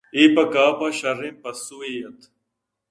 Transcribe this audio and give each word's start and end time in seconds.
اے 0.15 0.23
پہ 0.33 0.43
کاف 0.53 0.79
ءَ 0.87 0.97
شرّیں 0.99 1.37
پسوئے 1.41 1.91
ات 2.05 2.19